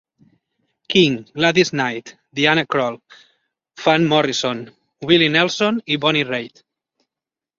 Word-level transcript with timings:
King, 0.91 1.27
Gladys 1.33 1.71
Knight, 1.73 2.15
Diana 2.33 2.65
Krall, 2.65 2.99
Van 3.83 4.03
Morrison, 4.13 4.63
Willie 5.09 5.29
Nelson 5.35 5.79
i 5.85 5.99
Bonnie 6.07 6.25
Raitt. 6.31 6.65